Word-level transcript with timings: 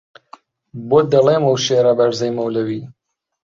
بۆت 0.87 1.05
دەڵێم 1.13 1.43
ئەو 1.47 1.57
شێعرە 1.65 1.93
بەرزەی 1.99 2.35
مەولەوی 2.37 2.81